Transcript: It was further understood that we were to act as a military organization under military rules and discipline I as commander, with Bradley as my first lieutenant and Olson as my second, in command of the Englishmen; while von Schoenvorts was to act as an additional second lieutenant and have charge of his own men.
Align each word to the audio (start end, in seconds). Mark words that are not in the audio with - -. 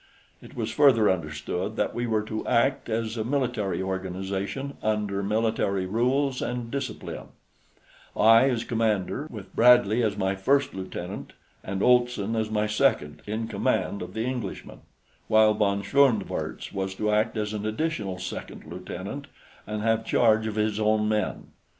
It 0.41 0.55
was 0.55 0.71
further 0.71 1.11
understood 1.11 1.75
that 1.75 1.93
we 1.93 2.07
were 2.07 2.23
to 2.23 2.43
act 2.47 2.89
as 2.89 3.17
a 3.17 3.23
military 3.23 3.83
organization 3.83 4.75
under 4.81 5.21
military 5.21 5.85
rules 5.85 6.41
and 6.41 6.71
discipline 6.71 7.27
I 8.17 8.49
as 8.49 8.63
commander, 8.63 9.27
with 9.29 9.55
Bradley 9.55 10.01
as 10.01 10.17
my 10.17 10.33
first 10.35 10.73
lieutenant 10.73 11.33
and 11.63 11.83
Olson 11.83 12.35
as 12.35 12.49
my 12.49 12.65
second, 12.65 13.21
in 13.27 13.47
command 13.47 14.01
of 14.01 14.15
the 14.15 14.25
Englishmen; 14.25 14.79
while 15.27 15.53
von 15.53 15.83
Schoenvorts 15.83 16.73
was 16.73 16.95
to 16.95 17.11
act 17.11 17.37
as 17.37 17.53
an 17.53 17.67
additional 17.67 18.17
second 18.17 18.65
lieutenant 18.65 19.27
and 19.67 19.83
have 19.83 20.03
charge 20.03 20.47
of 20.47 20.55
his 20.55 20.79
own 20.79 21.07
men. 21.07 21.51